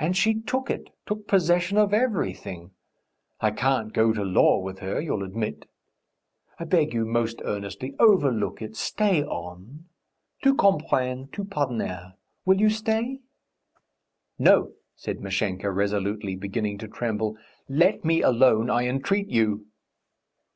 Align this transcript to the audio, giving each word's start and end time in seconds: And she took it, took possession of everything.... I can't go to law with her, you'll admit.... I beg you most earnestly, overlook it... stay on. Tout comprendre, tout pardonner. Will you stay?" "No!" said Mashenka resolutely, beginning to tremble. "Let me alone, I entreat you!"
And 0.00 0.16
she 0.16 0.40
took 0.40 0.70
it, 0.70 0.90
took 1.06 1.28
possession 1.28 1.78
of 1.78 1.94
everything.... 1.94 2.72
I 3.40 3.52
can't 3.52 3.92
go 3.92 4.12
to 4.12 4.24
law 4.24 4.58
with 4.58 4.80
her, 4.80 5.00
you'll 5.00 5.22
admit.... 5.22 5.66
I 6.58 6.64
beg 6.64 6.92
you 6.92 7.04
most 7.06 7.40
earnestly, 7.44 7.94
overlook 8.00 8.60
it... 8.60 8.74
stay 8.74 9.22
on. 9.22 9.84
Tout 10.42 10.56
comprendre, 10.58 11.30
tout 11.30 11.48
pardonner. 11.48 12.14
Will 12.44 12.60
you 12.60 12.70
stay?" 12.70 13.20
"No!" 14.36 14.72
said 14.96 15.20
Mashenka 15.20 15.70
resolutely, 15.70 16.34
beginning 16.34 16.76
to 16.78 16.88
tremble. 16.88 17.36
"Let 17.68 18.04
me 18.04 18.20
alone, 18.20 18.68
I 18.68 18.88
entreat 18.88 19.28
you!" 19.28 19.66